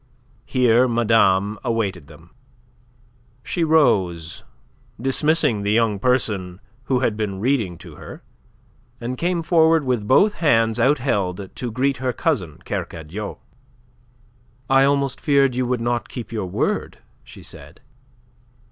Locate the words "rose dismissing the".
3.63-5.71